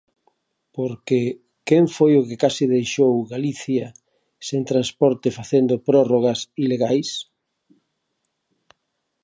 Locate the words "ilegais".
6.65-7.09